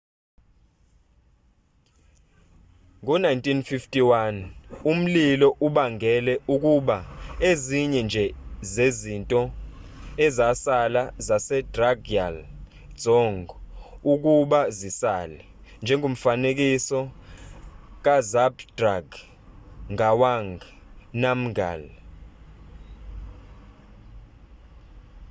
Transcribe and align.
ngo-1951 3.01 4.35
umlilo 4.91 5.47
ubangele 5.67 6.33
ukuba 6.53 6.97
ezinye 7.49 8.01
nje 8.07 8.25
zezinto 8.73 9.41
ezasala 10.25 11.01
zasedrukgyal 11.27 12.35
dzong 12.99 13.45
ukuba 14.13 14.59
zisale 14.77 15.39
njengomfanekiso 15.81 16.99
kazhabdrung 18.05 19.09
ngawang 19.93 20.51
namgyal 21.21 21.83